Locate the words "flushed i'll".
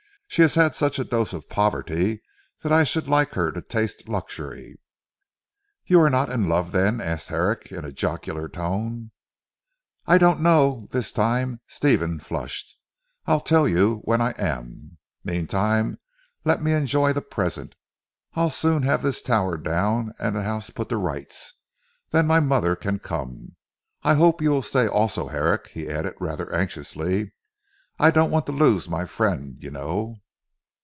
12.21-13.41